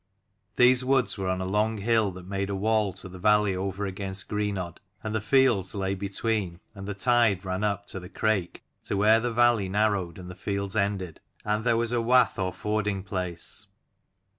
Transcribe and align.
These 0.55 0.83
woods 0.83 1.15
were 1.19 1.29
on 1.29 1.41
a 1.41 1.45
long 1.45 1.77
hill 1.77 2.09
that 2.13 2.25
made 2.25 2.49
a 2.49 2.55
wall 2.55 2.91
to 2.93 3.07
the 3.07 3.19
valley 3.19 3.55
over 3.55 3.85
against 3.85 4.27
Greenodd: 4.29 4.79
and 5.03 5.13
the 5.13 5.21
fields 5.21 5.75
lay 5.75 5.93
between, 5.93 6.59
and 6.73 6.87
the 6.87 6.95
tide 6.95 7.45
ran 7.45 7.63
up 7.63 7.85
the 7.85 8.09
Crake 8.09 8.63
to 8.85 8.97
where 8.97 9.19
the 9.19 9.31
valley 9.31 9.69
narrowed 9.69 10.17
and 10.17 10.27
the 10.27 10.33
fields 10.33 10.75
ended, 10.75 11.19
and 11.45 11.63
there 11.63 11.77
was 11.77 11.91
a 11.91 12.01
wath 12.01 12.39
or 12.39 12.51
fording 12.51 13.03
place. 13.03 13.67